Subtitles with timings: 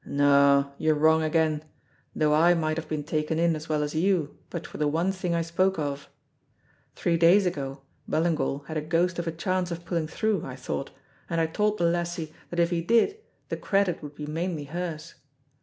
[0.03, 1.63] "No, you're wrong again,
[2.15, 5.11] though I might have been taken in as well as you but for the one
[5.11, 6.09] thing I spoke of.
[6.95, 10.89] Three days ago Ballingall had a ghost of a chance of pulling through, I thought,
[11.29, 13.17] and I told the lassie that if he did,
[13.49, 15.13] the credit would be mainly hers.